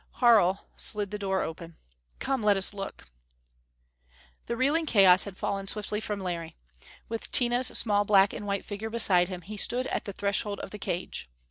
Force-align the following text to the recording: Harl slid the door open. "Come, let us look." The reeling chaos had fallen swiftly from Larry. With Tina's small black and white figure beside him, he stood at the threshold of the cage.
Harl 0.13 0.65
slid 0.75 1.11
the 1.11 1.19
door 1.19 1.43
open. 1.43 1.77
"Come, 2.17 2.41
let 2.41 2.57
us 2.57 2.73
look." 2.73 3.11
The 4.47 4.57
reeling 4.57 4.87
chaos 4.87 5.25
had 5.25 5.37
fallen 5.37 5.67
swiftly 5.67 5.99
from 6.01 6.19
Larry. 6.21 6.57
With 7.07 7.31
Tina's 7.31 7.67
small 7.67 8.03
black 8.03 8.33
and 8.33 8.47
white 8.47 8.65
figure 8.65 8.89
beside 8.89 9.27
him, 9.29 9.41
he 9.41 9.57
stood 9.57 9.85
at 9.85 10.05
the 10.05 10.11
threshold 10.13 10.59
of 10.61 10.71
the 10.71 10.79
cage. 10.79 11.29